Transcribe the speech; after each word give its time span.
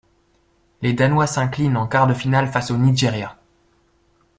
Les 0.81 0.93
Danois 0.93 1.27
s'inclinent 1.27 1.77
en 1.77 1.85
quart 1.85 2.07
de 2.07 2.15
finale 2.15 2.47
face 2.51 2.71
au 2.71 2.77
Nigeria. 2.77 3.37